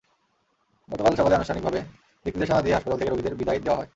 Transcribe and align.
গতকাল 0.89 1.13
সকালে 1.15 1.35
আনুষ্ঠানিকভাবে 1.35 1.79
দিকনির্দেশনা 2.25 2.61
দিয়ে 2.61 2.75
হাসপাতাল 2.75 2.97
থেকে 2.99 3.11
রোগীদের 3.11 3.35
বিদায় 3.35 3.59
দেওয়া 3.59 3.79
হয়। 3.79 3.89